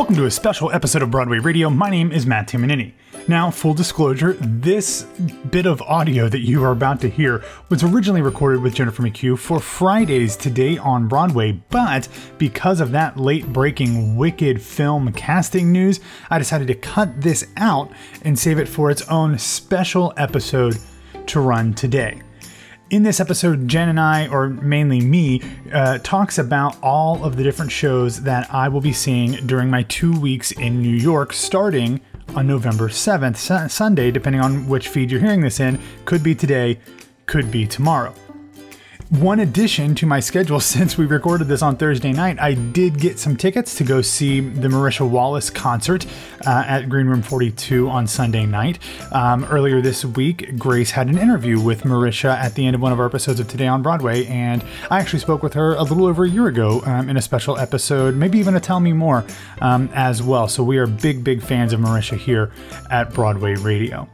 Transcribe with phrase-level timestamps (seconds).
[0.00, 1.68] Welcome to a special episode of Broadway Radio.
[1.68, 2.94] My name is Matt Tamanini.
[3.28, 5.02] Now, full disclosure, this
[5.50, 9.38] bit of audio that you are about to hear was originally recorded with Jennifer McHugh
[9.38, 16.00] for Fridays Today on Broadway, but because of that late breaking Wicked film casting news,
[16.30, 17.92] I decided to cut this out
[18.22, 20.78] and save it for its own special episode
[21.26, 22.22] to run today.
[22.90, 25.40] In this episode, Jen and I, or mainly me,
[25.72, 29.84] uh, talks about all of the different shows that I will be seeing during my
[29.84, 32.00] two weeks in New York, starting
[32.34, 35.78] on November 7th, su- Sunday, depending on which feed you're hearing this in.
[36.04, 36.80] Could be today,
[37.26, 38.12] could be tomorrow.
[39.10, 43.18] One addition to my schedule since we recorded this on Thursday night, I did get
[43.18, 46.06] some tickets to go see the Marisha Wallace concert
[46.46, 48.78] uh, at Green Room 42 on Sunday night.
[49.10, 52.92] Um, earlier this week, Grace had an interview with Marisha at the end of one
[52.92, 56.06] of our episodes of Today on Broadway, and I actually spoke with her a little
[56.06, 59.24] over a year ago um, in a special episode, maybe even a Tell Me More
[59.60, 60.46] um, as well.
[60.46, 62.52] So we are big, big fans of Marisha here
[62.90, 64.08] at Broadway Radio.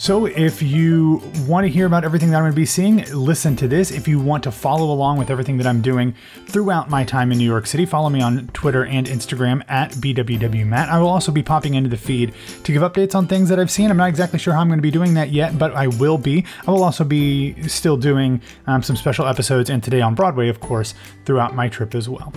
[0.00, 3.54] So, if you want to hear about everything that I'm going to be seeing, listen
[3.56, 3.90] to this.
[3.90, 6.14] If you want to follow along with everything that I'm doing
[6.46, 10.88] throughout my time in New York City, follow me on Twitter and Instagram at BWWMatt.
[10.88, 12.32] I will also be popping into the feed
[12.64, 13.90] to give updates on things that I've seen.
[13.90, 16.16] I'm not exactly sure how I'm going to be doing that yet, but I will
[16.16, 16.46] be.
[16.66, 20.60] I will also be still doing um, some special episodes and today on Broadway, of
[20.60, 20.94] course,
[21.26, 22.32] throughout my trip as well.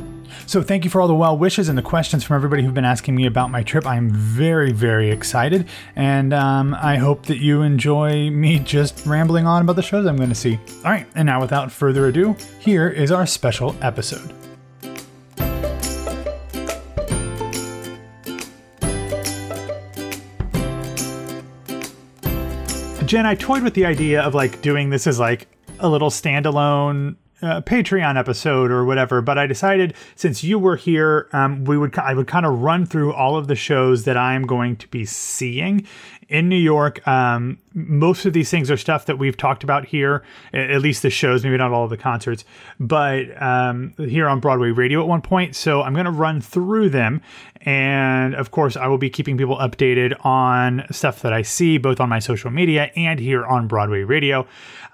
[0.47, 2.85] So, thank you for all the well wishes and the questions from everybody who've been
[2.85, 3.85] asking me about my trip.
[3.85, 9.61] I'm very, very excited, and um, I hope that you enjoy me just rambling on
[9.61, 10.59] about the shows I'm going to see.
[10.83, 14.33] All right, and now without further ado, here is our special episode.
[23.13, 25.47] Jen, I toyed with the idea of like doing this as like
[25.79, 31.27] a little standalone uh, Patreon episode or whatever, but I decided since you were here,
[31.33, 34.47] um, we would I would kind of run through all of the shows that I'm
[34.47, 35.85] going to be seeing
[36.29, 37.05] in New York.
[37.05, 40.23] Um, most of these things are stuff that we've talked about here,
[40.53, 42.45] at least the shows, maybe not all of the concerts,
[42.79, 45.55] but um, here on Broadway Radio at one point.
[45.55, 47.21] So I'm going to run through them,
[47.61, 51.99] and of course, I will be keeping people updated on stuff that I see both
[51.99, 54.47] on my social media and here on Broadway Radio.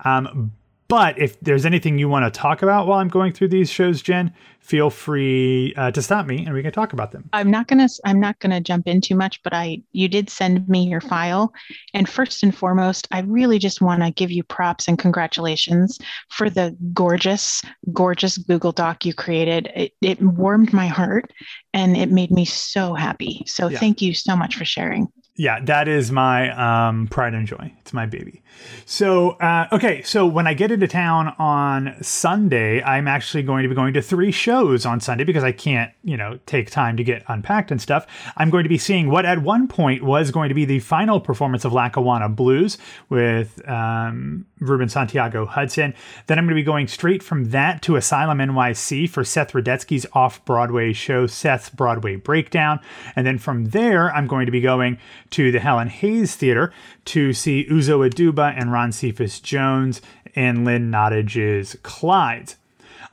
[0.03, 0.51] Um,
[0.89, 4.01] but if there's anything you want to talk about while I'm going through these shows,
[4.01, 7.29] Jen, feel free uh, to stop me and we can talk about them.
[7.31, 10.67] I'm not gonna I'm not gonna jump in too much, but I you did send
[10.67, 11.53] me your file,
[11.93, 15.99] and first and foremost, I really just want to give you props and congratulations
[16.29, 17.61] for the gorgeous,
[17.93, 19.71] gorgeous Google Doc you created.
[19.75, 21.31] It, it warmed my heart,
[21.71, 23.43] and it made me so happy.
[23.45, 23.77] So yeah.
[23.77, 25.07] thank you so much for sharing
[25.39, 26.49] yeah, that is my
[26.89, 27.71] um, pride and joy.
[27.79, 28.41] It's my baby.
[28.85, 33.69] So, uh, okay, so when I get into town on Sunday, I'm actually going to
[33.69, 37.05] be going to three shows on Sunday because I can't, you know, take time to
[37.05, 38.05] get unpacked and stuff.
[38.35, 41.21] I'm going to be seeing what at one point was going to be the final
[41.21, 45.93] performance of Lackawanna Blues with um, Ruben Santiago Hudson.
[46.27, 50.05] Then I'm going to be going straight from that to Asylum NYC for Seth Rudetsky's
[50.11, 52.81] off Broadway show, Seth's Broadway Breakdown.
[53.15, 54.97] And then from there, I'm going to be going
[55.31, 56.73] to the Helen Hayes Theater
[57.05, 60.01] to see Uzo Aduba and Ron Cephas Jones
[60.35, 62.55] and Lynn Nottage's Clyde's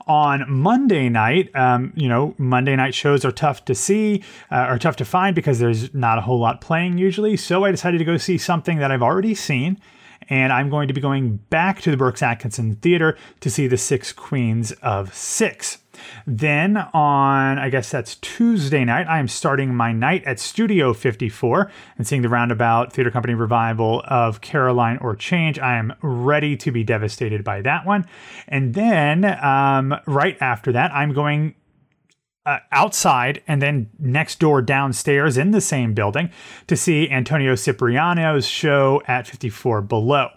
[0.07, 4.79] on Monday night, um, you know, Monday night shows are tough to see, uh, are
[4.79, 7.35] tough to find because there's not a whole lot playing usually.
[7.35, 9.79] So I decided to go see something that I've already seen.
[10.29, 13.77] And I'm going to be going back to the Brooks Atkinson Theater to see The
[13.77, 15.77] Six Queens of Six.
[16.25, 21.71] Then on, I guess that's Tuesday night, I am starting my night at Studio 54
[21.97, 25.59] and seeing the roundabout theater company revival of Caroline or Change.
[25.59, 28.05] I am ready to be devastated by that one.
[28.47, 31.55] And then um, right after that, I'm going
[32.47, 36.29] uh, outside and then next door downstairs in the same building
[36.65, 40.29] to see Antonio Cipriano's show at 54 Below.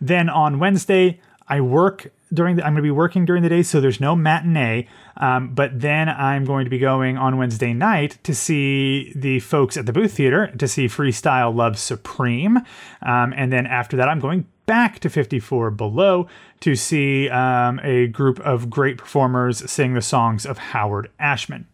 [0.00, 3.62] Then on Wednesday, I work during the, I'm going to be working during the day,
[3.62, 4.88] so there's no matinee.
[5.16, 9.76] Um, but then I'm going to be going on Wednesday night to see the folks
[9.76, 12.58] at the Booth Theater to see Freestyle Love Supreme.
[13.02, 16.26] Um, and then after that, I'm going back to 54 Below
[16.60, 21.66] to see um, a group of great performers sing the songs of Howard Ashman.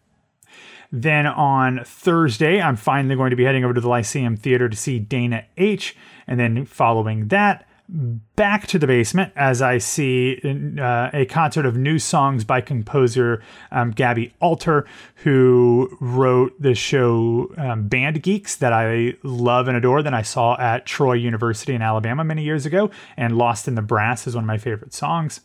[0.91, 4.77] Then on Thursday, I'm finally going to be heading over to the Lyceum Theater to
[4.77, 5.95] see Dana H.
[6.27, 10.41] And then following that, back to the basement as I see
[10.79, 14.87] uh, a concert of new songs by composer um, Gaby Alter,
[15.17, 20.59] who wrote the show um, Band Geeks that I love and adore, that I saw
[20.59, 24.43] at Troy University in Alabama many years ago, and Lost in the Brass is one
[24.43, 25.41] of my favorite songs.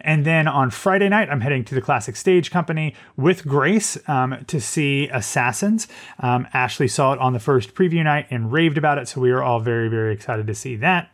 [0.00, 4.44] And then on Friday night, I'm heading to the Classic Stage Company with Grace um,
[4.46, 5.88] to see Assassins.
[6.18, 9.30] Um, Ashley saw it on the first preview night and raved about it, so we
[9.30, 11.10] are all very, very excited to see that.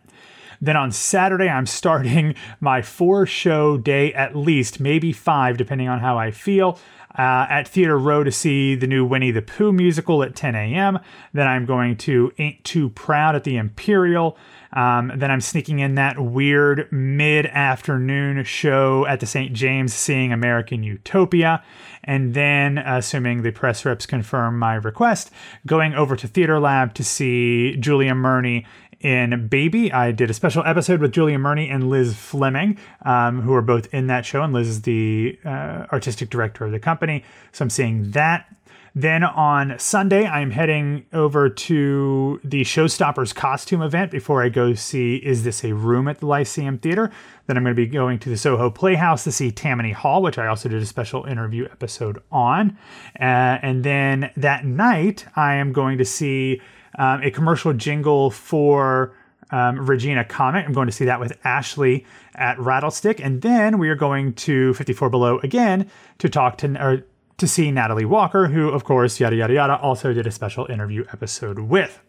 [0.61, 6.01] Then on Saturday, I'm starting my four show day at least, maybe five, depending on
[6.01, 6.79] how I feel.
[7.19, 11.01] Uh, at Theater Row to see the new Winnie the Pooh musical at 10 a.m.
[11.33, 14.39] Then I'm going to Ain't Too Proud at the Imperial.
[14.73, 19.53] Um, then I'm sneaking in that weird mid afternoon show at the St.
[19.53, 21.65] James seeing American Utopia.
[22.05, 25.31] And then, assuming the press reps confirm my request,
[25.67, 28.65] going over to Theater Lab to see Julia Murney
[29.01, 29.93] in Baby.
[29.93, 33.93] I did a special episode with Julia Murney and Liz Fleming, um, who are both
[33.95, 34.43] in that show.
[34.43, 37.25] And Liz is the uh, artistic director of the company.
[37.53, 38.47] So I'm seeing that.
[38.95, 45.17] Then on Sunday, I'm heading over to the Showstoppers costume event before I go see
[45.17, 47.13] Is This a Room at the Lyceum Theater.
[47.47, 50.39] Then I'm going to be going to the Soho Playhouse to see Tammany Hall, which
[50.39, 52.77] I also did a special interview episode on.
[53.19, 56.61] Uh, and then that night, I am going to see
[56.97, 59.15] um, a commercial jingle for
[59.51, 60.65] um, Regina Comet.
[60.65, 64.75] I'm going to see that with Ashley at Rattlestick, and then we are going to
[64.75, 67.05] 54 Below again to talk to or
[67.39, 71.05] to see Natalie Walker, who, of course, yada yada yada, also did a special interview
[71.13, 72.01] episode with.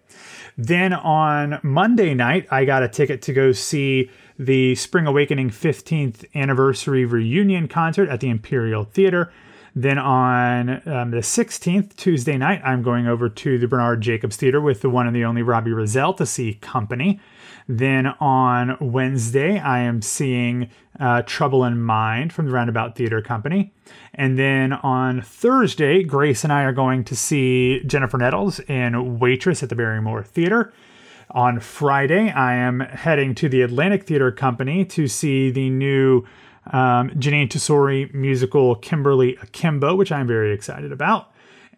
[0.57, 6.25] Then on Monday night, I got a ticket to go see the Spring Awakening 15th
[6.35, 9.31] anniversary reunion concert at the Imperial Theater.
[9.75, 14.59] Then on um, the 16th, Tuesday night, I'm going over to the Bernard Jacobs Theater
[14.59, 17.21] with the one and the only Robbie Rozelle to see Company.
[17.67, 20.69] Then on Wednesday, I am seeing
[20.99, 23.73] uh, Trouble in Mind from the Roundabout Theater Company.
[24.13, 29.63] And then on Thursday, Grace and I are going to see Jennifer Nettles in Waitress
[29.63, 30.73] at the Barrymore Theater.
[31.29, 36.25] On Friday, I am heading to the Atlantic Theater Company to see the new
[36.67, 41.31] um, Jeanine Tesori musical Kimberly Akimbo, which I'm very excited about.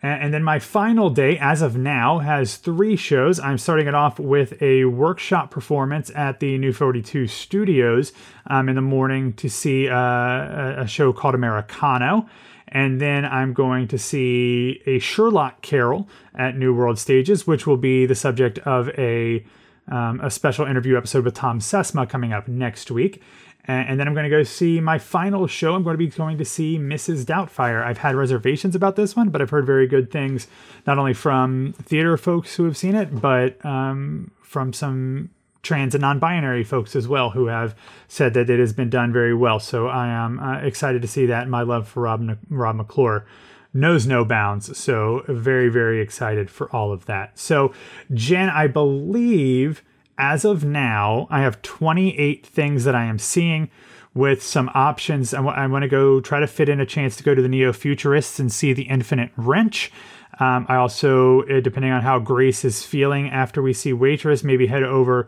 [0.03, 3.39] And then my final day, as of now, has three shows.
[3.39, 8.11] I'm starting it off with a workshop performance at the New 42 Studios
[8.47, 12.27] um, in the morning to see uh, a show called Americano.
[12.67, 17.77] And then I'm going to see a Sherlock Carol at New World Stages, which will
[17.77, 19.45] be the subject of a
[19.87, 23.21] um, a special interview episode with Thom Sesma coming up next week.
[23.65, 25.73] And then I'm going to go see my final show.
[25.73, 27.23] I'm going to be going to see Mrs.
[27.23, 27.81] Doubtfire.
[27.83, 30.47] I've had reservations about this one, but I've heard very good things,
[30.85, 35.29] not only from theater folks who have seen it, but um, from some
[35.61, 37.73] trans and non-binary folks as well who have
[38.09, 39.59] said that it has been done very well.
[39.59, 41.47] So I am uh, excited to see that.
[41.47, 43.25] My love for Rob Rob McClure
[43.73, 44.77] knows no bounds.
[44.77, 47.39] So very very excited for all of that.
[47.39, 47.73] So
[48.13, 49.83] Jen, I believe
[50.17, 53.69] as of now, I have 28 things that I am seeing
[54.13, 55.33] with some options.
[55.33, 57.41] I, w- I want to go try to fit in a chance to go to
[57.41, 59.91] the Neo Futurists and see the Infinite Wrench.
[60.39, 64.67] Um, I also, uh, depending on how Grace is feeling after we see Waitress, maybe
[64.67, 65.27] head over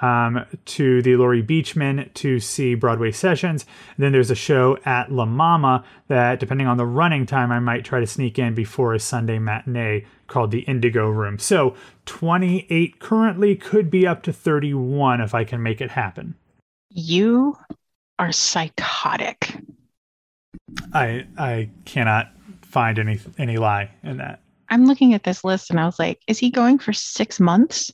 [0.00, 3.66] um, to the Laurie Beechman to see Broadway Sessions.
[3.96, 7.58] And then there's a show at La Mama that, depending on the running time, I
[7.58, 11.38] might try to sneak in before a Sunday matinee called the Indigo Room.
[11.38, 16.34] So 28 currently could be up to 31 if I can make it happen.
[16.88, 17.56] You
[18.18, 19.56] are psychotic.
[20.92, 24.40] I I cannot find any any lie in that.
[24.68, 27.92] I'm looking at this list and I was like, is he going for six months?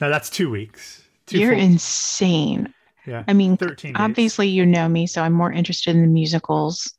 [0.00, 1.02] No, that's two weeks.
[1.26, 2.72] Two You're full- insane.
[3.06, 3.24] Yeah.
[3.26, 4.54] I mean, 13 obviously, days.
[4.54, 6.92] you know me, so I'm more interested in the musicals.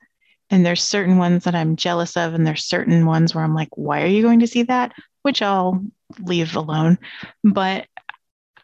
[0.50, 3.70] And there's certain ones that I'm jealous of, and there's certain ones where I'm like,
[3.78, 4.94] why are you going to see that?
[5.22, 5.84] Which I'll
[6.20, 6.98] leave alone.
[7.44, 7.86] But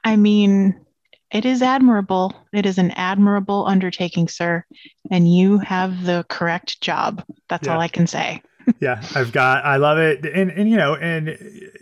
[0.03, 0.83] I mean,
[1.31, 2.33] it is admirable.
[2.51, 4.65] It is an admirable undertaking, sir.
[5.11, 7.23] And you have the correct job.
[7.49, 7.75] That's yeah.
[7.75, 8.41] all I can say
[8.79, 9.65] yeah, I've got.
[9.65, 11.37] I love it, and and you know, and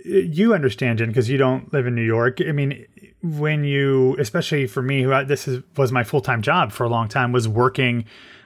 [0.05, 2.39] you understand, Jen, because you don't live in New York.
[2.41, 2.85] I mean,
[3.21, 6.83] when you, especially for me, who I, this is was my full time job for
[6.83, 8.05] a long time, was working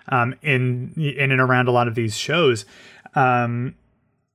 [0.10, 2.66] um, in in and around a lot of these shows.
[3.16, 3.76] Um,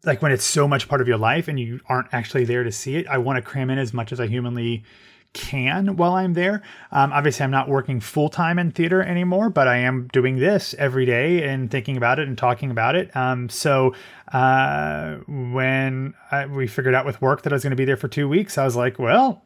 [0.04, 2.72] like when it's so much part of your life and you aren't actually there to
[2.72, 4.84] see it, I want to cram in as much as I humanly
[5.32, 6.62] can while I'm there.
[6.90, 10.74] Um, obviously, I'm not working full time in theater anymore, but I am doing this
[10.78, 13.14] every day and thinking about it and talking about it.
[13.16, 13.94] Um, so
[14.32, 17.96] uh, when I, we figured out with work that I was going to be there
[17.96, 19.42] for two weeks, I was like, well,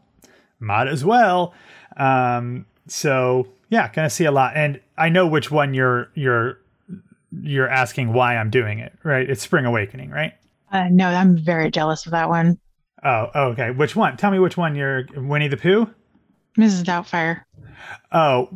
[0.59, 1.55] might as well.
[1.97, 6.59] Um, so yeah, gonna see a lot, and I know which one you're you're
[7.43, 9.28] you're asking why I'm doing it, right?
[9.28, 10.33] It's Spring Awakening, right?
[10.71, 12.59] Uh, no, I'm very jealous of that one.
[13.05, 13.71] Oh, okay.
[13.71, 14.17] Which one?
[14.17, 15.91] Tell me which one you're Winnie the Pooh?
[16.59, 16.85] Mrs.
[16.85, 17.43] Doubtfire.
[18.11, 18.49] Oh,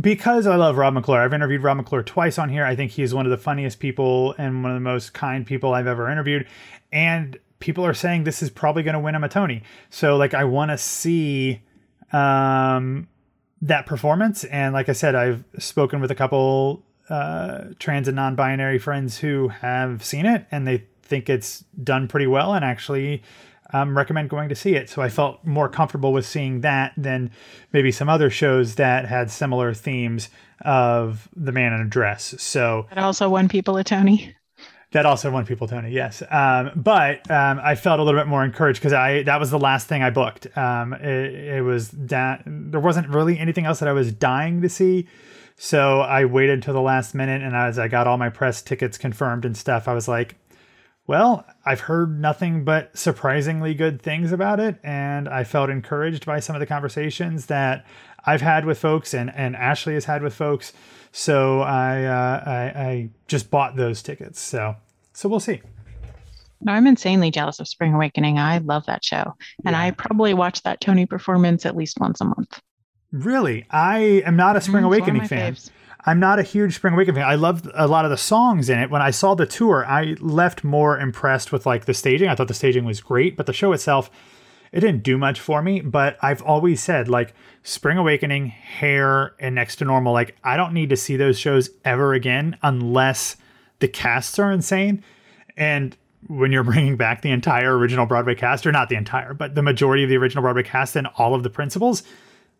[0.00, 1.20] because I love Rob McClure.
[1.20, 2.64] I've interviewed Rob McClure twice on here.
[2.64, 5.74] I think he's one of the funniest people and one of the most kind people
[5.74, 6.46] I've ever interviewed.
[6.90, 9.62] And people are saying this is probably going to win him a Tony.
[9.90, 11.62] So like I want to see
[12.12, 13.08] um
[13.62, 18.78] that performance and like I said I've spoken with a couple uh trans and non-binary
[18.78, 23.22] friends who have seen it and they think it's done pretty well and actually
[23.74, 24.88] um, recommend going to see it.
[24.88, 27.30] So I felt more comfortable with seeing that than
[27.72, 30.28] maybe some other shows that had similar themes
[30.60, 32.34] of the man in a dress.
[32.40, 34.34] So That also won people a Tony.
[34.92, 36.22] that also won people Tony, yes.
[36.30, 39.58] Um, but um, I felt a little bit more encouraged because I that was the
[39.58, 40.56] last thing I booked.
[40.56, 44.68] Um, it, it was that there wasn't really anything else that I was dying to
[44.68, 45.08] see.
[45.56, 48.98] So I waited until the last minute, and as I got all my press tickets
[48.98, 50.36] confirmed and stuff, I was like,
[51.06, 56.40] well, I've heard nothing but surprisingly good things about it, and I felt encouraged by
[56.40, 57.84] some of the conversations that
[58.26, 60.72] I've had with folks and, and Ashley has had with folks.
[61.12, 64.40] So I, uh, I I just bought those tickets.
[64.40, 64.76] So
[65.12, 65.60] so we'll see.
[66.66, 68.38] I'm insanely jealous of Spring Awakening.
[68.38, 69.34] I love that show.
[69.66, 69.82] And Yeah.
[69.82, 72.58] I probably watch that Tony performance at least once a month.
[73.12, 75.52] Really, I am not a Spring Mm, it's one of Awakening fan.
[75.54, 75.70] faves.
[76.06, 77.28] I'm not a huge Spring Awakening fan.
[77.28, 78.90] I loved a lot of the songs in it.
[78.90, 82.28] When I saw the tour, I left more impressed with like the staging.
[82.28, 84.10] I thought the staging was great, but the show itself,
[84.70, 85.80] it didn't do much for me.
[85.80, 90.12] But I've always said like Spring Awakening, Hair, and Next to Normal.
[90.12, 93.36] Like I don't need to see those shows ever again unless
[93.78, 95.02] the casts are insane.
[95.56, 95.96] And
[96.26, 99.62] when you're bringing back the entire original Broadway cast, or not the entire, but the
[99.62, 102.02] majority of the original Broadway cast and all of the principals,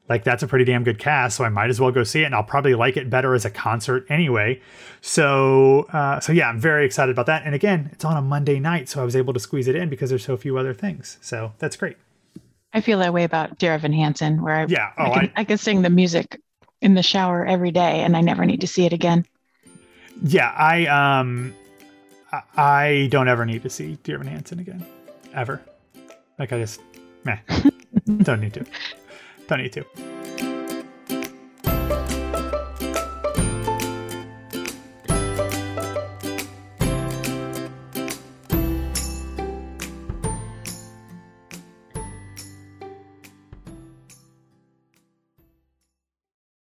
[0.09, 2.27] like that's a pretty damn good cast so i might as well go see it
[2.27, 4.61] and i'll probably like it better as a concert anyway.
[5.01, 7.43] So uh, so yeah i'm very excited about that.
[7.45, 9.89] And again it's on a monday night so i was able to squeeze it in
[9.89, 11.19] because there's so few other things.
[11.21, 11.97] So that's great.
[12.73, 14.91] I feel that way about Dear Evan Hansen, where I, Yeah.
[14.99, 16.41] Oh, I, can, I, can sing the music
[16.81, 19.25] in the shower every day and I never need to see it again.
[20.23, 21.55] yeah i um
[22.33, 24.85] I- i don't ever need to see dear evan hansen again
[25.35, 25.61] ever.
[26.39, 26.81] Like i just
[27.25, 27.39] meh.
[28.23, 28.67] Don't need to
[29.49, 30.04] don't need to